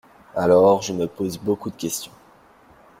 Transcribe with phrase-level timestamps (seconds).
[0.35, 2.11] Alors, je me pose beaucoup de questions.